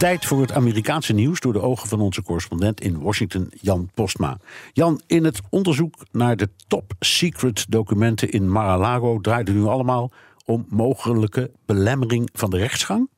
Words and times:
Tijd 0.00 0.26
voor 0.26 0.40
het 0.40 0.52
Amerikaanse 0.52 1.12
nieuws 1.12 1.40
door 1.40 1.52
de 1.52 1.60
ogen 1.60 1.88
van 1.88 2.00
onze 2.00 2.22
correspondent 2.22 2.80
in 2.80 3.00
Washington, 3.00 3.52
Jan 3.60 3.90
Postma. 3.94 4.38
Jan, 4.72 5.00
in 5.06 5.24
het 5.24 5.40
onderzoek 5.50 5.94
naar 6.12 6.36
de 6.36 6.48
top 6.68 6.92
secret 6.98 7.66
documenten 7.68 8.30
in 8.30 8.50
Mar-a-Lago 8.50 9.20
draaide 9.20 9.52
nu 9.52 9.64
allemaal 9.64 10.10
om 10.44 10.66
mogelijke 10.68 11.50
belemmering 11.66 12.28
van 12.32 12.50
de 12.50 12.56
rechtsgang? 12.56 13.08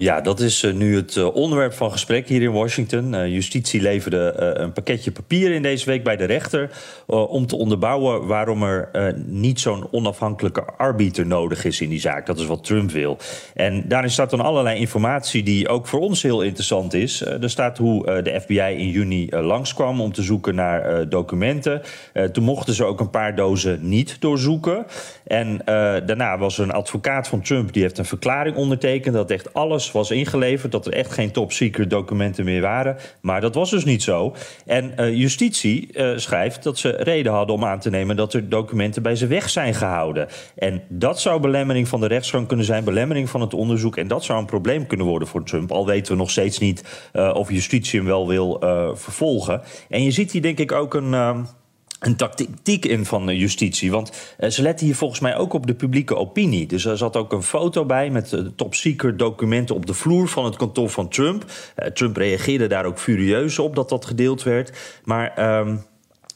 Ja, 0.00 0.20
dat 0.20 0.40
is 0.40 0.62
uh, 0.62 0.72
nu 0.72 0.96
het 0.96 1.16
uh, 1.16 1.34
onderwerp 1.34 1.72
van 1.72 1.92
gesprek 1.92 2.28
hier 2.28 2.42
in 2.42 2.52
Washington. 2.52 3.14
Uh, 3.14 3.26
justitie 3.26 3.80
leverde 3.80 4.32
een 4.36 4.72
pakketje 4.72 5.12
papier 5.12 5.50
in 5.50 5.62
deze 5.62 5.86
week 5.86 6.04
bij 6.04 6.16
de 6.16 6.24
rechter 6.24 6.70
om 7.06 7.46
te 7.46 7.56
onderbouwen 7.56 8.26
waarom 8.26 8.62
er 8.62 9.14
niet 9.26 9.60
zo'n 9.60 9.88
onafhankelijke 9.90 10.64
arbiter 10.64 11.26
nodig 11.26 11.64
is 11.64 11.80
in 11.80 11.88
die 11.88 12.00
zaak. 12.00 12.26
Dat 12.26 12.38
is 12.38 12.46
wat 12.46 12.64
Trump 12.64 12.90
wil. 12.90 13.18
En 13.54 13.88
daarin 13.88 14.10
staat 14.10 14.30
dan 14.30 14.40
allerlei 14.40 14.78
informatie 14.78 15.42
die 15.42 15.68
ook 15.68 15.86
voor 15.86 16.00
ons 16.00 16.22
heel 16.22 16.42
interessant 16.42 16.94
is. 16.94 17.20
er 17.20 17.50
staat 17.50 17.78
hoe 17.78 18.22
de 18.22 18.40
FBI 18.40 18.74
in 18.76 18.88
juni 18.88 19.28
langskwam 19.30 20.00
om 20.00 20.12
te 20.12 20.22
zoeken 20.22 20.54
naar 20.54 21.08
documenten. 21.08 21.82
toen 22.32 22.44
mochten 22.44 22.74
ze 22.74 22.84
ook 22.84 23.00
een 23.00 23.10
paar 23.10 23.34
dozen 23.34 23.88
niet 23.88 24.16
doorzoeken. 24.20 24.86
En 25.26 25.62
daarna 26.06 26.38
was 26.38 26.58
er 26.58 26.64
een 26.64 26.72
advocaat 26.72 27.28
van 27.28 27.42
Trump 27.42 27.72
die 27.72 27.82
heeft 27.82 27.98
een 27.98 28.04
verklaring 28.04 28.56
ondertekend 28.56 29.14
dat 29.14 29.30
echt 29.30 29.54
alles 29.54 29.89
was 29.92 30.10
ingeleverd. 30.10 30.72
Dat 30.72 30.86
er 30.86 30.92
echt 30.92 31.12
geen 31.12 31.30
top 31.30 31.52
secret 31.52 31.90
documenten 31.90 32.44
meer 32.44 32.60
waren. 32.60 32.96
Maar 33.20 33.40
dat 33.40 33.54
was 33.54 33.70
dus 33.70 33.84
niet 33.84 34.02
zo. 34.02 34.34
En 34.66 34.92
uh, 34.96 35.14
justitie 35.14 35.88
uh, 35.92 36.16
schrijft 36.16 36.62
dat 36.62 36.78
ze 36.78 36.90
reden 36.90 37.32
hadden 37.32 37.56
om 37.56 37.64
aan 37.64 37.78
te 37.78 37.90
nemen 37.90 38.16
dat 38.16 38.32
er 38.32 38.48
documenten 38.48 39.02
bij 39.02 39.16
ze 39.16 39.26
weg 39.26 39.50
zijn 39.50 39.74
gehouden. 39.74 40.28
En 40.56 40.82
dat 40.88 41.20
zou 41.20 41.40
belemmering 41.40 41.88
van 41.88 42.00
de 42.00 42.06
rechtsgang 42.06 42.46
kunnen 42.46 42.66
zijn, 42.66 42.84
belemmering 42.84 43.30
van 43.30 43.40
het 43.40 43.54
onderzoek. 43.54 43.96
En 43.96 44.08
dat 44.08 44.24
zou 44.24 44.38
een 44.38 44.46
probleem 44.46 44.86
kunnen 44.86 45.06
worden 45.06 45.28
voor 45.28 45.44
Trump. 45.44 45.72
Al 45.72 45.86
weten 45.86 46.12
we 46.12 46.18
nog 46.18 46.30
steeds 46.30 46.58
niet 46.58 47.08
uh, 47.12 47.30
of 47.34 47.50
justitie 47.50 47.98
hem 47.98 48.08
wel 48.08 48.28
wil 48.28 48.58
vervolgen. 48.94 49.62
En 49.88 50.02
je 50.02 50.10
ziet 50.10 50.32
hier 50.32 50.42
denk 50.42 50.58
ik 50.58 50.72
ook 50.72 50.94
een 50.94 51.14
een 52.00 52.16
tactiek 52.16 52.84
in 52.84 53.04
van 53.04 53.36
justitie. 53.36 53.90
Want 53.90 54.34
uh, 54.40 54.50
ze 54.50 54.62
letten 54.62 54.86
hier 54.86 54.96
volgens 54.96 55.20
mij 55.20 55.36
ook 55.36 55.52
op 55.52 55.66
de 55.66 55.74
publieke 55.74 56.16
opinie. 56.16 56.66
Dus 56.66 56.84
er 56.84 56.96
zat 56.96 57.16
ook 57.16 57.32
een 57.32 57.42
foto 57.42 57.84
bij 57.84 58.10
met 58.10 58.32
uh, 58.32 58.40
top 58.56 58.74
secret 58.74 59.18
documenten 59.18 59.74
op 59.74 59.86
de 59.86 59.94
vloer 59.94 60.28
van 60.28 60.44
het 60.44 60.56
kantoor 60.56 60.88
van 60.88 61.08
Trump. 61.08 61.44
Uh, 61.44 61.86
Trump 61.86 62.16
reageerde 62.16 62.66
daar 62.66 62.84
ook 62.84 62.98
furieus 62.98 63.58
op 63.58 63.74
dat 63.74 63.88
dat 63.88 64.04
gedeeld 64.04 64.42
werd. 64.42 65.00
Maar. 65.04 65.58
Um, 65.58 65.88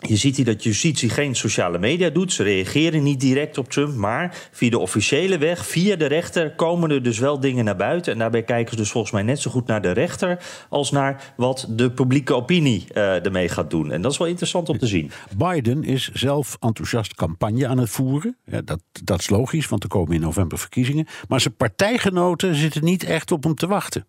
je 0.08 0.16
ziet 0.16 0.36
hier 0.36 0.44
dat 0.44 0.62
justitie 0.62 1.08
geen 1.08 1.34
sociale 1.34 1.78
media 1.78 2.10
doet. 2.10 2.32
Ze 2.32 2.42
reageren 2.42 3.02
niet 3.02 3.20
direct 3.20 3.58
op 3.58 3.70
Trump. 3.70 3.94
Maar 3.94 4.48
via 4.50 4.70
de 4.70 4.78
officiële 4.78 5.38
weg, 5.38 5.66
via 5.66 5.96
de 5.96 6.06
rechter, 6.06 6.54
komen 6.54 6.90
er 6.90 7.02
dus 7.02 7.18
wel 7.18 7.40
dingen 7.40 7.64
naar 7.64 7.76
buiten. 7.76 8.12
En 8.12 8.18
daarbij 8.18 8.42
kijken 8.42 8.70
ze 8.70 8.76
dus 8.76 8.90
volgens 8.90 9.12
mij 9.12 9.22
net 9.22 9.40
zo 9.40 9.50
goed 9.50 9.66
naar 9.66 9.82
de 9.82 9.90
rechter. 9.90 10.38
als 10.68 10.90
naar 10.90 11.32
wat 11.36 11.66
de 11.70 11.90
publieke 11.90 12.34
opinie 12.34 12.84
uh, 12.94 13.24
ermee 13.24 13.48
gaat 13.48 13.70
doen. 13.70 13.90
En 13.90 14.02
dat 14.02 14.12
is 14.12 14.18
wel 14.18 14.26
interessant 14.26 14.68
om 14.68 14.78
te 14.78 14.86
zien. 14.86 15.10
Biden 15.36 15.84
is 15.84 16.10
zelf 16.12 16.56
enthousiast 16.60 17.14
campagne 17.14 17.66
aan 17.66 17.78
het 17.78 17.90
voeren. 17.90 18.36
Dat, 18.64 18.80
dat 19.04 19.20
is 19.20 19.30
logisch, 19.30 19.68
want 19.68 19.82
er 19.82 19.88
komen 19.88 20.14
in 20.14 20.20
november 20.20 20.58
verkiezingen. 20.58 21.06
Maar 21.28 21.40
zijn 21.40 21.56
partijgenoten 21.56 22.54
zitten 22.54 22.84
niet 22.84 23.04
echt 23.04 23.32
op 23.32 23.44
hem 23.44 23.54
te 23.54 23.66
wachten. 23.66 24.06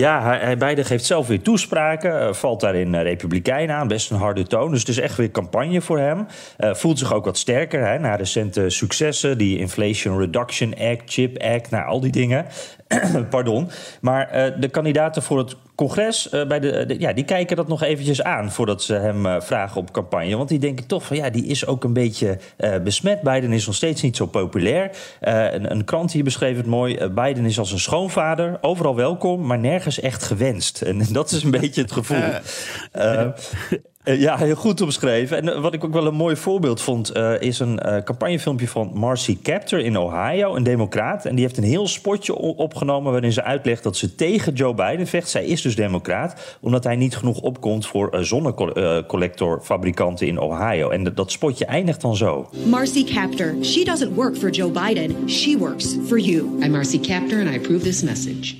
Ja, 0.00 0.22
hij, 0.22 0.56
Biden 0.56 0.84
geeft 0.84 1.04
zelf 1.04 1.26
weer 1.26 1.42
toespraken. 1.42 2.22
Uh, 2.22 2.32
valt 2.32 2.60
daarin 2.60 2.94
uh, 2.94 3.02
Republikein 3.02 3.70
aan. 3.70 3.88
Best 3.88 4.10
een 4.10 4.16
harde 4.16 4.46
toon. 4.46 4.70
Dus 4.70 4.80
het 4.80 4.88
is 4.88 4.98
echt 4.98 5.16
weer 5.16 5.30
campagne 5.30 5.80
voor 5.80 5.98
hem. 5.98 6.26
Uh, 6.58 6.74
voelt 6.74 6.98
zich 6.98 7.12
ook 7.12 7.24
wat 7.24 7.38
sterker 7.38 7.86
hè, 7.86 7.98
na 7.98 8.14
recente 8.14 8.70
successen. 8.70 9.38
Die 9.38 9.58
Inflation 9.58 10.18
Reduction 10.18 10.74
Act, 10.78 11.02
Chip 11.12 11.42
Act. 11.42 11.70
Nou, 11.70 11.86
al 11.86 12.00
die 12.00 12.12
dingen. 12.12 12.46
Pardon. 13.30 13.70
Maar 14.00 14.54
de 14.60 14.68
kandidaten 14.68 15.22
voor 15.22 15.38
het 15.38 15.56
congres, 15.76 16.28
uh, 16.32 16.46
bij 16.46 16.60
de, 16.60 16.86
de, 16.86 17.00
ja, 17.00 17.12
die 17.12 17.24
kijken 17.24 17.56
dat 17.56 17.68
nog 17.68 17.82
eventjes 17.82 18.22
aan 18.22 18.52
voordat 18.52 18.82
ze 18.82 18.94
hem 18.94 19.26
uh, 19.26 19.40
vragen 19.40 19.80
op 19.80 19.92
campagne. 19.92 20.36
Want 20.36 20.48
die 20.48 20.58
denken 20.58 20.86
toch 20.86 21.04
van 21.04 21.16
ja, 21.16 21.30
die 21.30 21.46
is 21.46 21.66
ook 21.66 21.84
een 21.84 21.92
beetje 21.92 22.38
uh, 22.58 22.76
besmet. 22.78 23.22
Biden 23.22 23.52
is 23.52 23.66
nog 23.66 23.74
steeds 23.74 24.02
niet 24.02 24.16
zo 24.16 24.26
populair. 24.26 24.90
Een, 25.20 25.70
een, 25.70 25.84
krant 25.84 26.12
hier 26.12 26.24
beschreef 26.24 26.56
het 26.56 26.66
mooi. 26.66 27.08
Biden 27.08 27.44
is 27.44 27.58
als 27.58 27.72
een 27.72 27.78
schoonvader, 27.78 28.58
overal 28.60 28.96
welkom, 28.96 29.46
maar 29.46 29.58
nergens 29.58 30.00
echt 30.00 30.22
gewenst. 30.22 30.82
En 30.82 31.02
dat 31.12 31.30
is 31.30 31.42
een 31.42 31.50
beetje 31.50 31.82
het 31.82 31.92
gevoel. 31.92 32.24
Ja, 34.14 34.36
heel 34.36 34.54
goed 34.54 34.80
omschreven. 34.80 35.42
En 35.42 35.62
wat 35.62 35.74
ik 35.74 35.84
ook 35.84 35.92
wel 35.92 36.06
een 36.06 36.14
mooi 36.14 36.36
voorbeeld 36.36 36.80
vond, 36.80 37.16
uh, 37.16 37.40
is 37.40 37.58
een 37.58 37.80
uh, 37.86 37.96
campagnefilmpje 38.04 38.68
van 38.68 38.90
Marcy 38.94 39.38
Captor 39.42 39.78
in 39.78 39.98
Ohio, 39.98 40.56
een 40.56 40.62
democraat. 40.62 41.24
En 41.24 41.34
die 41.34 41.44
heeft 41.44 41.56
een 41.56 41.64
heel 41.64 41.88
spotje 41.88 42.34
opgenomen 42.34 43.12
waarin 43.12 43.32
ze 43.32 43.42
uitlegt 43.42 43.82
dat 43.82 43.96
ze 43.96 44.14
tegen 44.14 44.54
Joe 44.54 44.74
Biden 44.74 45.06
vecht. 45.06 45.28
Zij 45.28 45.44
is 45.44 45.62
dus 45.62 45.76
democraat, 45.76 46.56
omdat 46.60 46.84
hij 46.84 46.96
niet 46.96 47.16
genoeg 47.16 47.40
opkomt 47.40 47.86
voor 47.86 48.14
uh, 48.14 48.20
zonnecollectorfabrikanten 48.20 50.26
in 50.26 50.40
Ohio. 50.40 50.90
En 50.90 51.14
dat 51.14 51.32
spotje 51.32 51.64
eindigt 51.64 52.00
dan 52.00 52.16
zo. 52.16 52.48
Marcy 52.66 53.04
Captor, 53.04 53.54
she 53.62 53.84
doesn't 53.84 54.14
work 54.14 54.36
for 54.36 54.50
Joe 54.50 54.70
Biden, 54.70 55.30
she 55.30 55.58
works 55.58 55.96
for 56.06 56.18
you. 56.18 56.62
I'm 56.62 56.70
Marcy 56.70 57.00
Captor 57.00 57.40
and 57.40 57.50
I 57.50 57.56
approve 57.56 57.82
this 57.82 58.02
message. 58.02 58.56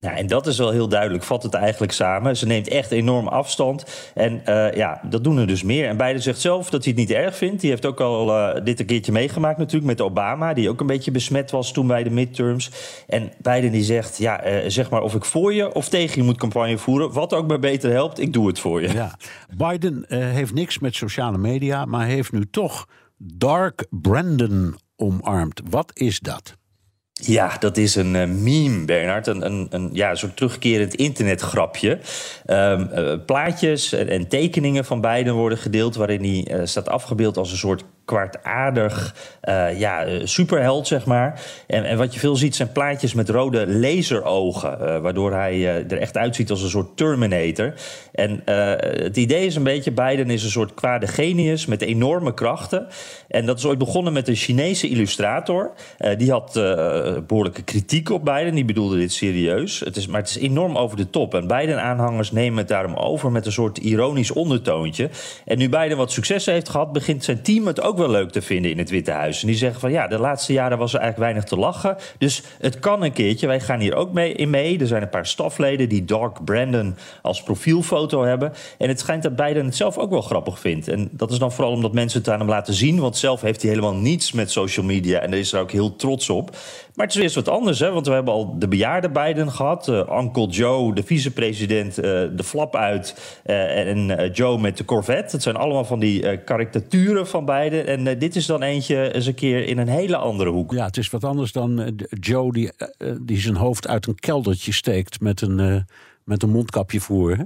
Nou, 0.00 0.16
en 0.16 0.26
dat 0.26 0.46
is 0.46 0.58
wel 0.58 0.70
heel 0.70 0.88
duidelijk, 0.88 1.24
vat 1.24 1.42
het 1.42 1.54
eigenlijk 1.54 1.92
samen. 1.92 2.36
Ze 2.36 2.46
neemt 2.46 2.68
echt 2.68 2.90
enorm 2.90 3.28
afstand. 3.28 4.10
En 4.14 4.42
uh, 4.46 4.72
ja, 4.72 5.00
dat 5.04 5.24
doen 5.24 5.38
er 5.38 5.46
dus 5.46 5.62
meer. 5.62 5.88
En 5.88 5.96
Biden 5.96 6.22
zegt 6.22 6.40
zelf 6.40 6.70
dat 6.70 6.84
hij 6.84 6.92
het 6.92 7.00
niet 7.00 7.10
erg 7.10 7.36
vindt. 7.36 7.60
Die 7.60 7.70
heeft 7.70 7.86
ook 7.86 8.00
al 8.00 8.28
uh, 8.28 8.64
dit 8.64 8.80
een 8.80 8.86
keertje 8.86 9.12
meegemaakt 9.12 9.58
natuurlijk 9.58 9.86
met 9.86 10.00
Obama... 10.00 10.54
die 10.54 10.68
ook 10.68 10.80
een 10.80 10.86
beetje 10.86 11.10
besmet 11.10 11.50
was 11.50 11.72
toen 11.72 11.86
bij 11.86 12.02
de 12.02 12.10
midterms. 12.10 12.70
En 13.06 13.32
Biden 13.38 13.72
die 13.72 13.82
zegt, 13.82 14.18
ja, 14.18 14.46
uh, 14.46 14.64
zeg 14.66 14.90
maar 14.90 15.02
of 15.02 15.14
ik 15.14 15.24
voor 15.24 15.54
je 15.54 15.74
of 15.74 15.88
tegen 15.88 16.16
je 16.16 16.22
moet 16.22 16.38
campagne 16.38 16.78
voeren... 16.78 17.12
wat 17.12 17.34
ook 17.34 17.46
maar 17.48 17.58
beter 17.58 17.90
helpt, 17.90 18.20
ik 18.20 18.32
doe 18.32 18.46
het 18.46 18.58
voor 18.58 18.82
je. 18.82 18.92
Ja. 18.92 19.16
Biden 19.56 20.04
heeft 20.08 20.54
niks 20.54 20.78
met 20.78 20.94
sociale 20.94 21.38
media... 21.38 21.84
maar 21.84 22.06
heeft 22.06 22.32
nu 22.32 22.50
toch 22.50 22.86
Dark 23.16 23.86
Brandon 23.90 24.76
omarmd. 24.96 25.62
Wat 25.70 25.90
is 25.94 26.20
dat? 26.20 26.56
Ja, 27.20 27.56
dat 27.58 27.76
is 27.76 27.94
een 27.94 28.14
uh, 28.14 28.26
meme, 28.26 28.84
Bernard. 28.84 29.26
Een, 29.26 29.46
een, 29.46 29.66
een 29.70 29.90
ja, 29.92 30.14
soort 30.14 30.36
terugkerend 30.36 30.94
internetgrapje. 30.94 31.98
Um, 32.46 32.90
uh, 32.94 33.14
plaatjes 33.26 33.92
en, 33.92 34.08
en, 34.08 34.28
tekeningen 34.28 34.84
van 34.84 35.00
Biden 35.00 35.34
worden 35.34 35.58
gedeeld... 35.58 35.96
waarin 35.96 36.22
hij 36.22 36.58
uh, 36.58 36.66
staat 36.66 36.88
afgebeeld 36.88 37.36
als 37.36 37.50
een 37.50 37.56
soort 37.56 37.84
kwaadaardig 38.08 39.14
uh, 39.48 39.78
ja, 39.78 40.06
superheld, 40.24 40.86
zeg 40.86 41.04
maar. 41.04 41.40
En, 41.66 41.84
en, 41.84 41.98
wat 41.98 42.14
je 42.14 42.20
veel 42.20 42.36
ziet 42.36 42.56
zijn 42.56 42.72
plaatjes 42.72 43.14
met 43.14 43.28
rode 43.28 43.66
laserogen... 43.66 44.78
Uh, 44.80 44.98
waardoor 44.98 45.32
hij 45.32 45.66
er 45.88 45.98
echt 45.98 46.16
uitziet 46.16 46.50
als 46.50 46.62
een 46.62 46.68
soort 46.68 46.96
Terminator. 46.96 47.74
En 48.12 48.42
het 49.02 49.16
idee 49.16 49.46
is 49.46 49.56
een 49.56 49.62
beetje... 49.62 49.92
Biden 49.92 50.30
is 50.30 50.44
een 50.44 50.50
soort 50.50 50.74
kwade 50.74 51.06
genius 51.06 51.66
met 51.66 51.82
enorme 51.82 52.34
krachten. 52.34 52.86
En 53.28 53.46
dat 53.46 53.58
is 53.58 53.66
ooit 53.66 53.78
begonnen 53.78 54.12
met 54.12 54.28
een 54.28 54.34
Chinese 54.34 54.88
illustrator. 54.88 55.72
die 56.16 56.30
had 56.30 56.52
behoorlijke 57.26 57.62
kritiek 57.62 58.10
op 58.10 58.24
Biden. 58.24 58.54
Die 58.54 58.64
bedoelde 58.64 58.98
dit 58.98 59.12
serieus. 59.12 59.80
Het 59.80 59.96
is, 59.96 60.06
maar 60.06 60.20
het 60.20 60.30
is 60.30 60.38
enorm 60.38 60.76
over 60.76 60.96
de 60.96 61.10
top. 61.10 61.34
En 61.34 61.46
Biden-aanhangers 61.46 62.32
nemen 62.32 62.58
het 62.58 62.68
daarom 62.68 62.94
over... 62.94 63.32
met 63.32 63.46
een 63.46 63.52
soort 63.52 63.78
ironisch 63.78 64.32
ondertoontje. 64.32 65.10
En 65.44 65.58
nu 65.58 65.68
Biden 65.68 65.96
wat 65.96 66.12
succes 66.12 66.46
heeft 66.46 66.68
gehad... 66.68 66.92
begint 66.92 67.24
zijn 67.24 67.42
team 67.42 67.66
het 67.66 67.80
ook 67.80 67.97
wel 67.98 68.10
leuk 68.10 68.30
te 68.30 68.42
vinden 68.42 68.70
in 68.70 68.78
het 68.78 68.90
Witte 68.90 69.10
Huis. 69.10 69.40
En 69.40 69.46
die 69.46 69.56
zeggen 69.56 69.80
van 69.80 69.90
ja, 69.90 70.06
de 70.06 70.18
laatste 70.18 70.52
jaren 70.52 70.78
was 70.78 70.94
er 70.94 71.00
eigenlijk 71.00 71.32
weinig 71.32 71.50
te 71.50 71.56
lachen. 71.56 71.96
Dus 72.18 72.42
het 72.60 72.78
kan 72.78 73.02
een 73.02 73.12
keertje. 73.12 73.46
Wij 73.46 73.60
gaan 73.60 73.80
hier 73.80 73.94
ook 73.94 74.12
mee 74.12 74.32
in 74.32 74.50
mee. 74.50 74.78
Er 74.78 74.86
zijn 74.86 75.02
een 75.02 75.08
paar 75.08 75.26
stafleden 75.26 75.88
die 75.88 76.04
Dark 76.04 76.44
Brandon 76.44 76.96
als 77.22 77.42
profielfoto 77.42 78.24
hebben. 78.24 78.52
En 78.78 78.88
het 78.88 79.00
schijnt 79.00 79.22
dat 79.22 79.36
Biden 79.36 79.64
het 79.64 79.76
zelf 79.76 79.98
ook 79.98 80.10
wel 80.10 80.22
grappig 80.22 80.58
vindt. 80.58 80.88
En 80.88 81.08
dat 81.12 81.30
is 81.30 81.38
dan 81.38 81.52
vooral 81.52 81.72
omdat 81.72 81.92
mensen 81.92 82.18
het 82.18 82.28
aan 82.28 82.38
hem 82.38 82.48
laten 82.48 82.74
zien. 82.74 83.00
Want 83.00 83.16
zelf 83.16 83.40
heeft 83.40 83.62
hij 83.62 83.70
helemaal 83.70 83.94
niets 83.94 84.32
met 84.32 84.50
social 84.50 84.86
media. 84.86 85.20
En 85.20 85.30
daar 85.30 85.40
is 85.40 85.52
er 85.52 85.60
ook 85.60 85.70
heel 85.70 85.96
trots 85.96 86.30
op. 86.30 86.56
Maar 86.94 87.06
het 87.06 87.16
is 87.16 87.22
weer 87.22 87.44
wat 87.44 87.54
anders, 87.54 87.78
hè? 87.78 87.90
want 87.90 88.06
we 88.06 88.12
hebben 88.12 88.34
al 88.34 88.58
de 88.58 88.68
bejaarde 88.68 89.10
Biden 89.10 89.50
gehad. 89.50 89.88
Uh, 89.88 90.18
Uncle 90.20 90.46
Joe, 90.46 90.94
de 90.94 91.02
vicepresident, 91.02 91.98
uh, 91.98 92.04
de 92.04 92.44
flap 92.44 92.76
uit. 92.76 93.40
Uh, 93.46 93.88
en 93.88 94.30
Joe 94.32 94.58
met 94.60 94.76
de 94.76 94.84
Corvette. 94.84 95.34
Het 95.34 95.42
zijn 95.42 95.56
allemaal 95.56 95.84
van 95.84 95.98
die 95.98 96.36
karikaturen 96.44 97.26
van 97.26 97.44
Biden. 97.44 97.86
En 97.88 98.18
dit 98.18 98.36
is 98.36 98.46
dan 98.46 98.62
eentje 98.62 99.14
eens 99.14 99.26
een 99.26 99.34
keer 99.34 99.66
in 99.66 99.78
een 99.78 99.88
hele 99.88 100.16
andere 100.16 100.50
hoek. 100.50 100.72
Ja, 100.72 100.84
het 100.84 100.96
is 100.96 101.10
wat 101.10 101.24
anders 101.24 101.52
dan 101.52 101.98
Joe 102.20 102.52
die, 102.52 102.70
die 103.20 103.40
zijn 103.40 103.56
hoofd 103.56 103.88
uit 103.88 104.06
een 104.06 104.14
keldertje 104.14 104.72
steekt 104.72 105.20
met 105.20 105.40
een 105.40 105.86
met 106.28 106.42
een 106.42 106.50
mondkapje 106.50 107.00
voor. 107.00 107.36
Hè? 107.36 107.42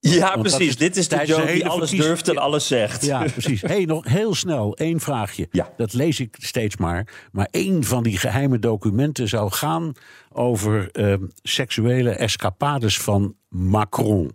Ja, 0.00 0.36
precies. 0.36 0.68
is 0.68 0.76
Dit 0.76 0.96
is 0.96 1.08
de 1.08 1.26
Joe 1.26 1.52
die 1.52 1.66
alles 1.66 1.90
durft 1.90 2.28
en 2.28 2.38
alles 2.38 2.66
zegt. 2.66 3.04
Ja, 3.04 3.18
precies. 3.18 3.62
hey, 3.72 3.84
nog 3.84 4.08
heel 4.08 4.34
snel 4.34 4.76
één 4.76 5.00
vraagje. 5.00 5.48
Ja. 5.50 5.72
Dat 5.76 5.92
lees 5.92 6.20
ik 6.20 6.36
steeds 6.38 6.76
maar. 6.76 7.28
Maar 7.32 7.48
één 7.50 7.84
van 7.84 8.02
die 8.02 8.18
geheime 8.18 8.58
documenten 8.58 9.28
zou 9.28 9.50
gaan 9.50 9.92
over 10.32 10.90
eh, 10.90 11.14
seksuele 11.42 12.10
escapades 12.10 12.98
van 12.98 13.34
Macron. 13.48 14.32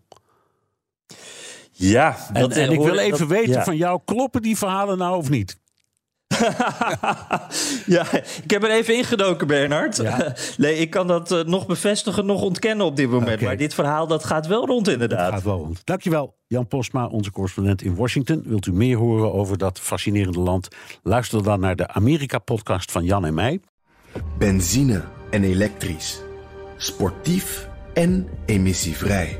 Ja, 1.81 2.18
En, 2.34 2.42
dat, 2.42 2.52
en 2.52 2.66
eh, 2.68 2.72
ik 2.72 2.78
hoor- 2.78 2.86
wil 2.86 2.98
even 2.98 3.18
dat- 3.20 3.28
weten 3.28 3.54
ja. 3.54 3.64
van 3.64 3.78
jou, 3.78 4.00
kloppen 4.06 4.42
die 4.42 4.58
verhalen 4.58 4.98
nou 4.98 5.16
of 5.18 5.30
niet? 5.30 5.58
Ja, 7.86 8.12
ik 8.44 8.52
heb 8.52 8.64
er 8.64 8.70
even 8.72 8.96
ingedoken, 8.98 9.48
Bernard. 9.48 9.98
Ja. 9.98 10.34
Nee, 10.58 10.76
ik 10.78 10.90
kan 10.90 11.08
dat 11.08 11.31
eh, 11.31 11.44
nog 11.44 11.66
bevestigen, 11.68 12.26
nog 12.26 12.42
ontkennen 12.42 12.86
op 12.86 12.96
dit 12.96 13.10
moment. 13.10 13.42
Maar 13.42 13.58
dit 13.58 13.74
verhaal 13.74 14.08
dat 14.08 14.24
gaat 14.26 14.48
wel 14.48 14.66
rond, 14.66 14.88
inderdaad. 14.90 15.31
Gaat 15.34 15.44
wel 15.44 15.58
rond. 15.58 15.81
Dankjewel, 15.84 16.36
Jan 16.48 16.68
Postma, 16.68 17.06
onze 17.08 17.31
correspondent 17.31 17.82
in 17.82 17.96
Washington. 17.96 18.42
Wilt 18.46 18.66
u 18.66 18.72
meer 18.74 18.98
horen 18.98 19.34
over 19.34 19.58
dat 19.58 19.80
fascinerende 19.80 20.40
land? 20.40 20.68
Luister 21.04 21.44
dan 21.44 21.60
naar 21.60 21.75
de 21.75 21.88
Amerika-podcast 21.88 22.92
van 22.92 23.04
Jan 23.06 23.25
en 23.25 23.34
mij. 23.34 23.60
Benzine 24.38 25.02
en 25.30 25.44
elektrisch. 25.44 26.22
Sportief 26.78 27.68
en 27.94 28.28
emissievrij. 28.46 29.40